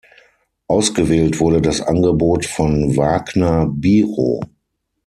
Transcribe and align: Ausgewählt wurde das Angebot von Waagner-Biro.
Ausgewählt 0.65 1.39
wurde 1.39 1.61
das 1.61 1.79
Angebot 1.79 2.47
von 2.47 2.97
Waagner-Biro. 2.97 4.41